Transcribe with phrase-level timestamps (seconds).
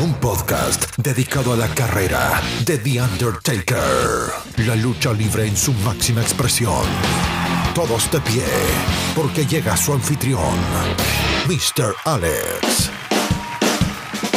[0.00, 3.78] Un podcast dedicado a la carrera de The Undertaker.
[4.58, 6.84] La lucha libre en su máxima expresión.
[7.74, 8.44] Todos de pie,
[9.14, 10.54] porque llega su anfitrión,
[11.46, 11.94] Mr.
[12.04, 12.90] Alex.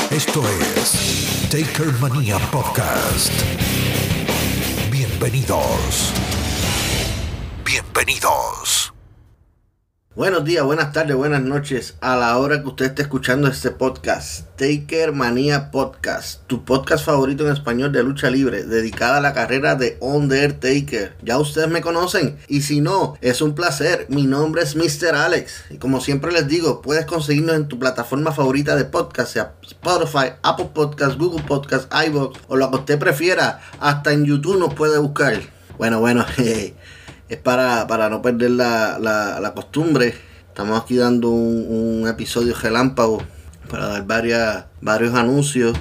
[0.10, 0.42] Esto
[0.78, 3.34] es Taker Mania Podcast.
[4.90, 6.14] Bienvenidos.
[7.66, 8.75] Bienvenidos.
[10.16, 11.96] Buenos días, buenas tardes, buenas noches.
[12.00, 17.46] A la hora que usted esté escuchando este podcast, Taker Manía Podcast, tu podcast favorito
[17.46, 21.18] en español de lucha libre, dedicada a la carrera de Undertaker.
[21.22, 24.06] Ya ustedes me conocen y si no, es un placer.
[24.08, 25.16] Mi nombre es Mr.
[25.16, 29.56] Alex y como siempre les digo, puedes conseguirnos en tu plataforma favorita de podcast, sea
[29.64, 33.60] Spotify, Apple Podcast, Google Podcast, iVoox o lo que usted prefiera.
[33.82, 35.42] Hasta en YouTube nos puede buscar.
[35.78, 36.74] Bueno, bueno, jeje
[37.30, 40.14] es para, para no perder la, la, costumbre.
[40.48, 43.22] Estamos aquí dando un, episodio relámpago
[43.70, 45.78] para dar varias, varios anuncios.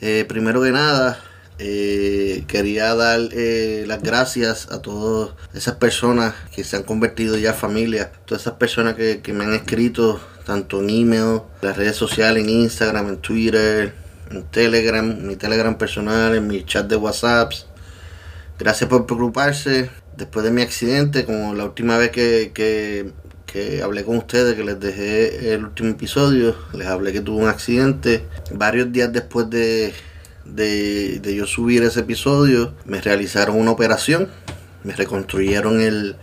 [0.00, 1.18] Eh, primero que nada,
[1.58, 7.54] eh, quería dar eh, las gracias a todas esas personas que se han convertido ya
[7.54, 8.12] familia.
[8.26, 12.44] Todas esas personas que, que me han escrito, tanto en email, en las redes sociales,
[12.44, 13.94] en Instagram, en Twitter,
[14.30, 17.52] en Telegram, mi Telegram personal, en mi chat de WhatsApp.
[18.58, 23.10] Gracias por preocuparse después de mi accidente, como la última vez que, que,
[23.46, 27.48] que, hablé con ustedes, que les dejé el último episodio, les hablé que tuve un
[27.48, 28.26] accidente.
[28.52, 29.92] Varios días después de,
[30.44, 34.28] de, de yo subir ese episodio, me realizaron una operación,
[34.84, 36.16] me reconstruyeron el,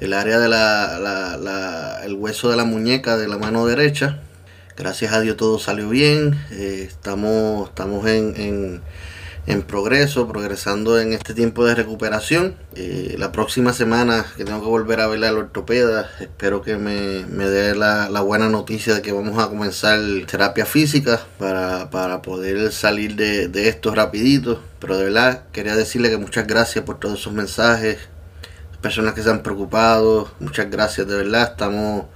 [0.00, 4.20] el área de la, la, la, el hueso de la muñeca de la mano derecha.
[4.76, 6.40] Gracias a Dios todo salió bien.
[6.50, 8.82] Eh, estamos, estamos en, en
[9.46, 12.54] en progreso, progresando en este tiempo de recuperación.
[12.74, 16.92] Eh, la próxima semana que tengo que volver a ver al ortopeda, espero que me,
[17.24, 23.16] dé la, buena noticia de que vamos a comenzar terapia física para, para poder salir
[23.16, 24.62] de, de, esto rapidito.
[24.78, 27.98] Pero de verdad quería decirle que muchas gracias por todos esos mensajes,
[28.80, 32.06] personas que se han preocupado, muchas gracias, de verdad, estamos,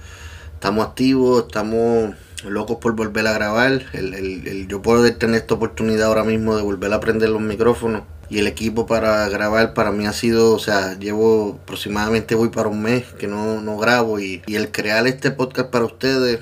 [0.53, 2.15] estamos activos, estamos
[2.45, 3.83] locos por volver a grabar.
[3.93, 7.41] El, el, el, yo puedo tener esta oportunidad ahora mismo de volver a prender los
[7.41, 8.03] micrófonos.
[8.29, 12.67] Y el equipo para grabar para mí ha sido, o sea, llevo aproximadamente voy para
[12.67, 14.19] un mes que no, no grabo.
[14.19, 16.39] Y, y el crear este podcast para ustedes,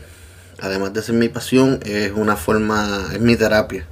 [0.59, 3.88] además de ser mi pasión, es una forma, es mi terapia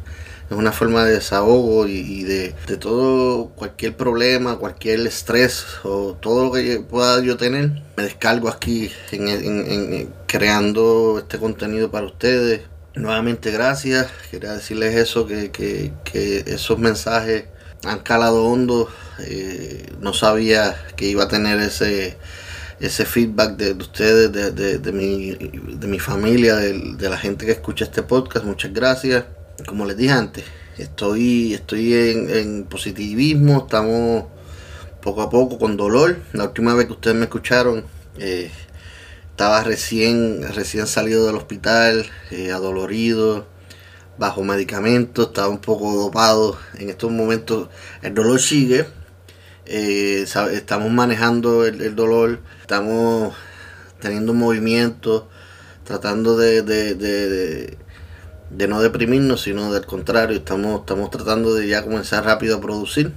[0.49, 6.45] es una forma de desahogo y, de, de, todo, cualquier problema, cualquier estrés o todo
[6.45, 12.61] lo que pueda yo tener, me descargo aquí en, en, creando este contenido para ustedes.
[12.95, 17.45] Nuevamente gracias, quería decirles eso, que, que, que esos mensajes
[17.83, 18.87] han calado hondo,
[19.19, 22.17] eh, no sabía que iba a tener ese
[22.79, 27.45] ese feedback de, de ustedes, de, de, de, mi, de mi familia, de la gente
[27.45, 29.23] que escucha este podcast, muchas gracias
[29.65, 30.43] como les dije antes,
[30.77, 34.25] estoy, estoy en, positivismo, estamos
[35.01, 36.17] poco a poco con dolor.
[36.33, 37.85] La última vez que ustedes me escucharon,
[38.17, 38.51] eh,
[39.29, 43.47] estaba recién, recién salido del hospital, eh, adolorido,
[44.17, 46.57] bajo medicamentos, estaba un poco dopado.
[46.77, 47.69] En estos momentos
[48.01, 48.85] el dolor sigue.
[49.65, 53.33] Eh, estamos manejando el, dolor, estamos
[54.01, 55.29] teniendo movimiento,
[55.85, 57.77] tratando de
[58.55, 63.11] de no deprimirnos, sino del contrario, estamos, estamos tratando de ya comenzar rápido a producir.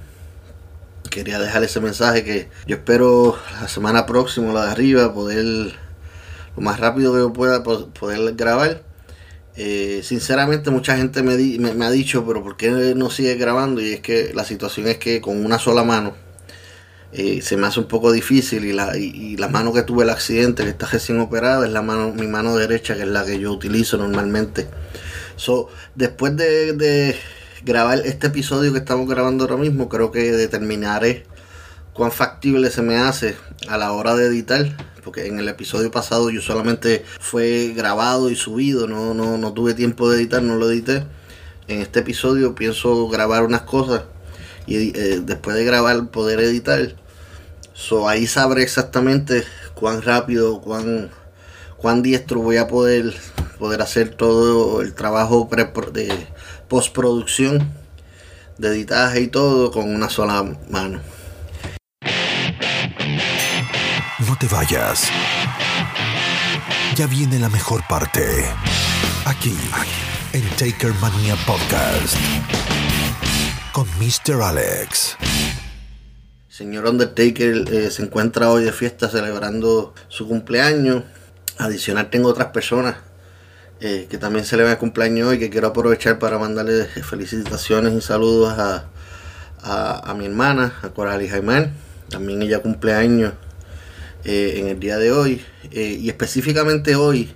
[1.09, 6.61] Quería dejar ese mensaje que yo espero la semana próxima, la de arriba, poder, lo
[6.61, 8.81] más rápido que yo pueda, poder grabar.
[9.55, 13.81] Eh, sinceramente mucha gente me, di, me, ha dicho, pero ¿por qué no sigue grabando?
[13.81, 16.13] Y es que la situación es que con una sola mano
[17.11, 20.03] eh, se me hace un poco difícil y la, y, y la mano que tuve
[20.03, 23.25] el accidente, que está recién operada, es la mano, mi mano derecha, que es la
[23.25, 24.67] que yo utilizo normalmente.
[25.37, 27.15] So, después de, de,
[27.63, 31.25] grabar este episodio que estamos grabando ahora mismo, creo que determinaré
[31.93, 33.35] cuán factible se me hace
[33.69, 34.65] a la hora de editar.
[35.03, 39.73] Porque en el episodio pasado yo solamente fue grabado y subido, no, no, no tuve
[39.73, 41.05] tiempo de editar, no lo edité.
[41.69, 44.03] En este episodio pienso grabar unas cosas
[44.65, 46.95] y eh, después de grabar poder editar.
[47.73, 49.45] So, ahí sabré exactamente
[49.75, 51.09] cuán rápido, cuán
[51.77, 53.13] cuán diestro voy a poder,
[53.57, 55.49] poder hacer todo el trabajo
[55.91, 56.27] de
[56.67, 57.73] postproducción,
[58.57, 60.99] de editaje y todo con una sola mano.
[64.27, 65.09] No te vayas.
[66.95, 68.45] Ya viene la mejor parte.
[69.25, 69.55] Aquí,
[70.33, 72.15] en Taker Mania Podcast.
[73.73, 74.41] Con Mr.
[74.41, 75.17] Alex.
[76.47, 81.03] Señor Undertaker eh, se encuentra hoy de fiesta celebrando su cumpleaños.
[81.59, 82.95] Adicional tengo otras personas
[83.79, 88.57] eh, que también celebran el cumpleaños hoy que quiero aprovechar para mandarle felicitaciones y saludos
[88.57, 88.85] a,
[89.61, 91.73] a, mi hermana, a Coralie Jaimán.
[92.09, 93.33] También ella cumpleaños
[94.23, 95.45] eh, en el día de hoy.
[95.71, 97.35] y específicamente hoy,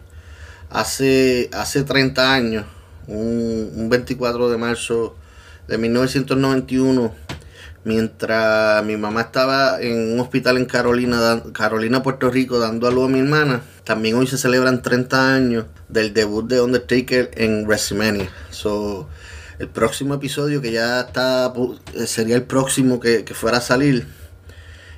[0.71, 2.65] hace, hace 30 años,
[3.05, 5.15] un, un 24 de marzo
[5.67, 7.13] de 1991,
[7.83, 13.05] mientras mi mamá estaba en un hospital en Carolina, Carolina, Puerto Rico, dando a luz
[13.05, 13.61] a mi hermana.
[13.83, 18.29] También hoy se celebran 30 años del debut de Undertaker en WrestleMania.
[18.49, 19.07] So,
[19.59, 21.53] el próximo episodio que ya está,
[22.05, 24.07] sería el próximo que, fuera a salir.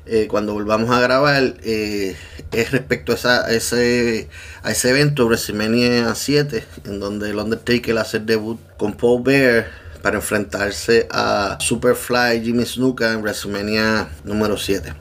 [0.06, 2.18] Eh, cuando volvamos a grabar eh,
[2.51, 4.28] es respecto a, ese,
[4.62, 9.72] a ese evento WrestleMania 7 en donde el Undertaker hace el debut con Paul Bear
[10.01, 14.94] para enfrentarse a Superfly Jimmy Snuka en WrestleMania número 7.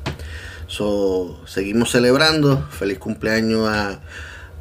[0.68, 2.66] So, seguimos celebrando.
[2.70, 4.00] Feliz cumpleaños a,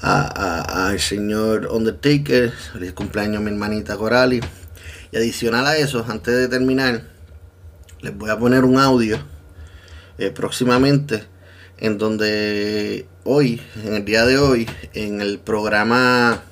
[0.01, 2.51] al señor Undertaker.
[2.73, 4.41] Feliz cumpleaños a mi hermanita Corali.
[5.11, 7.03] Y adicional a eso, antes de terminar,
[8.01, 9.19] les voy a poner un audio
[10.17, 11.23] eh, próximamente
[11.77, 16.43] en donde hoy, en el día de hoy, en el programa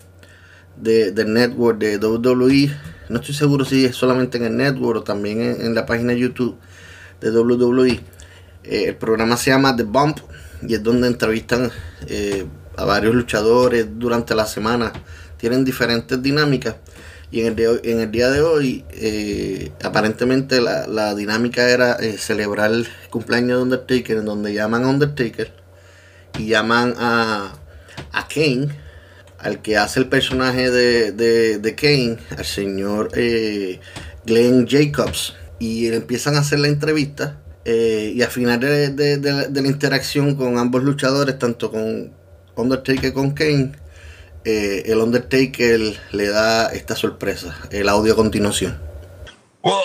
[0.76, 2.76] de, del network de WWE,
[3.10, 6.58] no estoy seguro si es solamente en el network o también en, la página YouTube
[7.22, 8.00] de WWE.
[8.64, 10.20] Eh, el programa se llama The Bump
[10.62, 11.72] y es donde entrevistan
[12.08, 12.46] eh,
[12.80, 14.92] a varios luchadores durante la semana.
[15.38, 16.76] Tienen diferentes dinámicas.
[17.32, 23.64] Y en el, día de hoy, eh, aparentemente la, dinámica era celebrar el cumpleaños de
[23.64, 25.54] Undertaker, en donde llaman a Undertaker
[26.40, 27.54] y llaman a,
[28.12, 28.70] a Kane
[29.40, 31.12] al que hace el personaje de,
[31.60, 33.80] de, Kane, al señor eh,
[34.26, 37.38] Glenn Jacobs, y empiezan a hacer la entrevista.
[37.66, 42.12] Eh, y al final de, la interacción con ambos luchadores, tanto con
[42.60, 43.76] Undertaker con Kane,
[44.46, 48.80] eh, el Undertaker le da esta sorpresa, el audio a continuación.
[49.64, 49.84] Well,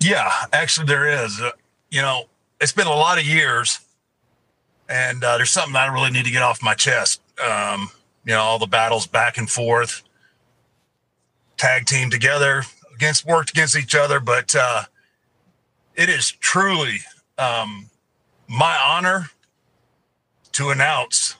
[0.00, 1.40] yeah, actually there is.
[1.40, 1.50] Uh,
[1.90, 2.24] you know,
[2.60, 3.80] it's been a lot of years,
[4.88, 7.20] and uh, there's something I really need to get off my chest.
[7.44, 7.90] Um,
[8.24, 10.02] you know, all the battles back and forth,
[11.56, 12.62] tag team together
[12.94, 14.20] against worked against each other.
[14.20, 14.84] But uh,
[15.94, 16.98] it is truly
[17.38, 17.90] um,
[18.48, 19.30] my honor
[20.52, 21.36] to announce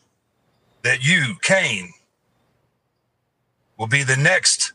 [0.85, 1.93] that you, Kane,
[3.79, 4.73] will be the next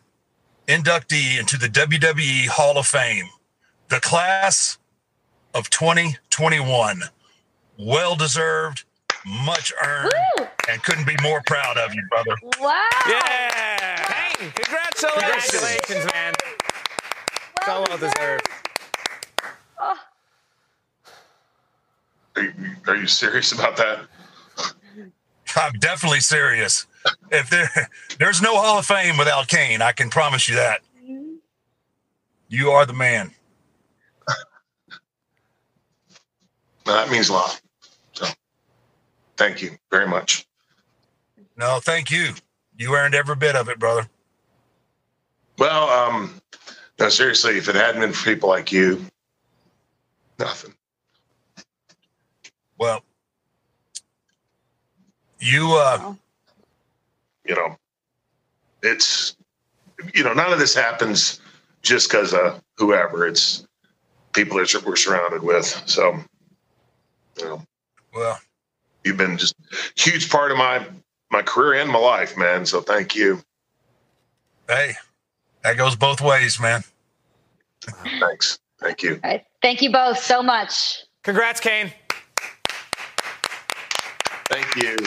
[0.68, 3.30] inductee into the WWE Hall of Fame,
[3.88, 4.78] the class
[5.54, 7.02] of 2021.
[7.78, 8.84] Well deserved
[9.26, 10.48] much earned, Woo!
[10.70, 12.36] and couldn't be more proud of you, brother.
[12.60, 12.84] Wow.
[13.08, 14.12] Yeah.
[14.12, 15.52] Hey, congratulations.
[15.52, 16.34] Congratulations, man.
[17.68, 18.48] Well so well deserved.
[19.80, 19.96] Oh.
[22.36, 22.54] Are, you,
[22.88, 24.00] are you serious about that?
[25.56, 26.88] I'm definitely serious.
[27.32, 27.70] if there
[28.20, 30.82] there's no Hall of Fame without Kane, I can promise you that.
[32.48, 33.32] You are the man.
[36.86, 37.62] that means a lot.
[38.14, 38.26] So,
[39.38, 40.48] thank you very much.
[41.56, 42.34] No, thank you.
[42.78, 44.10] You earned every bit of it, brother.
[45.60, 46.42] Well, um,
[47.00, 49.06] no, seriously, if it hadn't been for people like you,
[50.40, 50.74] nothing.
[52.78, 53.04] Well,
[55.40, 56.14] you, uh,
[57.46, 57.78] you know,
[58.84, 59.36] it's,
[60.14, 61.42] you know, none of this happens
[61.82, 63.28] just because of whoever.
[63.28, 63.66] It's
[64.34, 65.66] people that we're surrounded with.
[65.86, 66.20] So,
[67.38, 67.64] you know.
[68.14, 68.40] Well,
[69.04, 69.56] you've been just
[69.96, 70.86] huge part of my
[71.32, 72.66] my career and my life, man.
[72.66, 73.42] So thank you.
[74.68, 74.94] Hey,
[75.64, 76.84] that goes both ways, man.
[78.20, 78.60] Thanks.
[78.80, 79.20] Thank you.
[79.24, 79.44] Right.
[79.62, 81.04] Thank you both so much.
[81.24, 81.92] Congrats, Kane.
[84.50, 84.98] Thank you.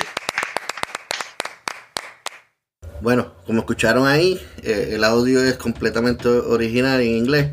[3.02, 7.48] Bueno, como escucharon ahí, eh, el audio es completamente original en inglés.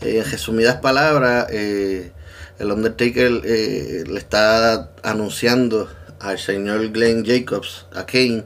[0.00, 2.12] Eh, en resumidas palabras, eh,
[2.60, 5.88] el Undertaker le está anunciando
[6.20, 8.44] al señor Glenn Jacobs, a Kane,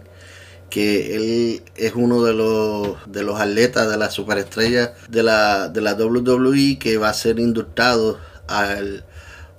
[0.70, 5.82] que él es uno de los, de los atletas de la superestrella de la, de
[5.82, 9.04] la WWE que va a ser inductado al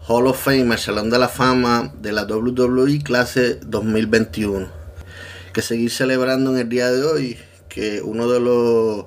[0.08, 4.79] Hall of Fame, al Salón de la Fama de la WWE clase 2021.
[5.52, 7.38] Que seguir celebrando en el día de hoy
[7.68, 9.06] que uno de los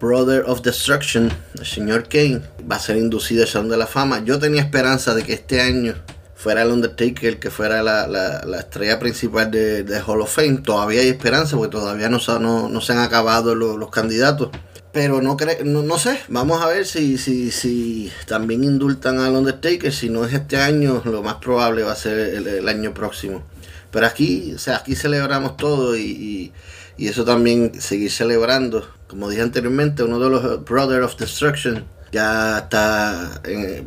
[0.00, 4.22] Brother of Destruction, el señor Kane, va a ser inducido al Salón de la Fama.
[4.24, 5.94] Yo tenía esperanza de que este año
[6.34, 10.58] fuera el Undertaker, que fuera la, la, estrella principal de, de, Hall of Fame.
[10.58, 14.50] Todavía hay esperanza porque todavía no, no, no se han acabado los candidatos.
[14.94, 19.92] Pero no, no, no, sé, vamos a ver si, si, si también indultan al Undertaker.
[19.92, 23.42] Si no es este año, lo más probable va a ser el, año próximo.
[23.90, 26.52] Pero aquí, o sea, aquí celebramos todo y,
[26.96, 28.88] y, eso también seguir celebrando.
[29.08, 33.42] Como dije anteriormente, uno de los Brothers of Destruction ya está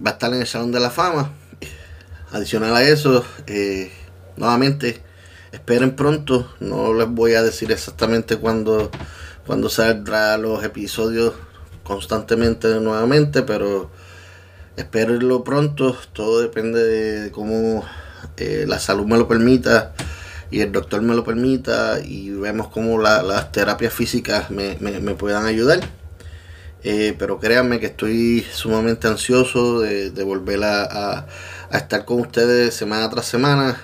[0.05, 1.31] va a estar en el Salón de la Fama
[2.31, 3.89] Adicional a eso, eh,
[4.35, 5.01] nuevamente,
[5.53, 6.53] esperen pronto.
[6.59, 8.91] No les voy a decir exactamente cuándo,
[9.47, 11.33] cuando saldrá los episodios
[11.83, 13.89] constantemente nuevamente, pero
[14.75, 15.97] espérenlo pronto.
[16.13, 17.83] Todo depende de cómo
[18.37, 19.93] eh, la salud me lo permita
[20.51, 24.75] y el doctor me lo permita y vemos cómo las terapias físicas me,
[25.15, 25.79] puedan ayudar.
[26.83, 31.25] Eh, pero créanme que estoy sumamente ansioso de, volver a
[31.71, 33.81] estar con ustedes semana tras semana,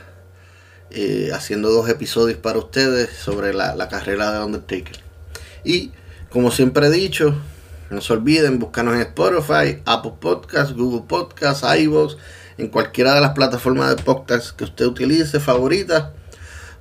[0.96, 5.03] eh, haciendo dos episodios para ustedes sobre la, carrera de Undertaker.
[5.64, 5.92] Y
[6.30, 7.36] como siempre he dicho,
[7.90, 12.18] no se olviden buscarnos en Spotify, Apple Podcasts, Google Podcasts, iVoox,
[12.58, 16.06] en cualquiera de las plataformas de podcast que usted utilice, favoritas.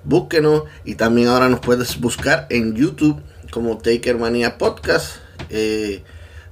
[0.05, 5.17] Búsquenos y también ahora nos puedes buscar en YouTube como Taker Mania Podcast.
[5.51, 6.03] Eh,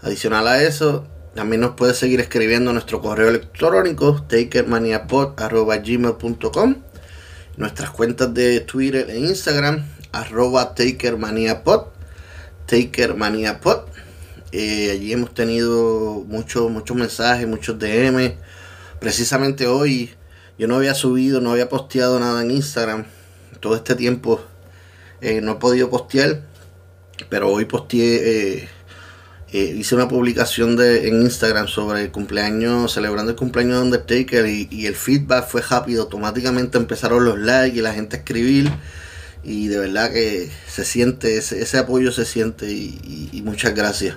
[0.03, 6.77] adicional a eso, también nos puedes seguir escribiendo nuestro correo electrónico takermaniapod.gmail.com
[7.57, 11.87] Nuestras cuentas de Twitter e Instagram arroba takermaniapod
[12.67, 13.91] takermaniapod
[14.53, 18.35] eh, allí hemos tenido muchos muchos mensajes, muchos DM.
[18.99, 20.11] Precisamente hoy
[20.59, 23.05] yo no había subido, no había posteado nada en Instagram.
[23.61, 24.41] Todo este tiempo
[25.21, 26.43] eh, no he podido postear.
[27.29, 28.69] Pero hoy posteé
[29.53, 34.47] eh, hice una publicación de, en Instagram sobre el cumpleaños, celebrando el cumpleaños de Undertaker
[34.47, 38.71] y, el feedback fue rápido, automáticamente empezaron los likes y la gente a escribir
[39.43, 44.17] y de verdad que se siente, ese, apoyo se siente y, muchas gracias.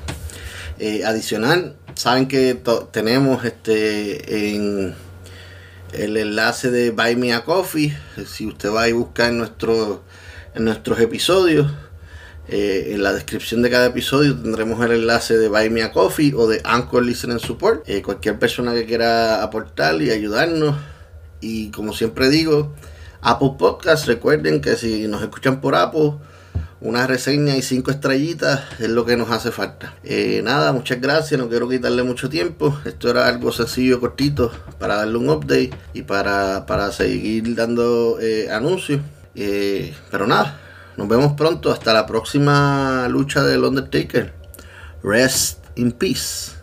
[0.80, 2.60] Eh, adicional, saben que
[2.92, 4.96] tenemos este en
[5.94, 10.04] el enlace de Buy Me a Coffee, si usted va y busca en, nuestro,
[10.56, 11.72] en nuestros episodios
[12.50, 16.34] eh, en la descripción de cada episodio tendremos el enlace de Buy Me a Coffee
[16.36, 17.88] o de Anchor Listening Support.
[17.88, 20.76] Eh, cualquier persona que quiera aportar y ayudarnos.
[21.40, 22.74] Y como siempre digo,
[23.24, 26.14] Apple Podcast, recuerden que si nos escuchan por Apple,
[26.82, 29.94] una reseña y cinco estrellitas es lo que nos hace falta.
[30.04, 32.78] Eh, nada, muchas gracias, no quiero quitarle mucho tiempo.
[32.84, 38.18] Esto era algo sencillo, cortito, para darle un update y para, para seguir dando
[38.52, 39.02] anuncios.
[39.34, 40.60] pero nada,
[40.98, 41.72] nos vemos pronto.
[41.72, 44.34] Hasta la próxima lucha del Undertaker.
[45.02, 46.63] Rest in peace.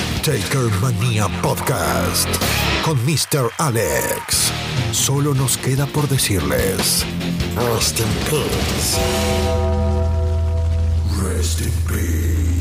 [0.23, 2.29] Taker Mania Podcast
[2.85, 3.49] con Mr.
[3.57, 4.51] Alex.
[4.91, 7.03] Solo nos queda por decirles:
[7.55, 8.99] Rest in peace.
[11.23, 12.60] Rest in peace.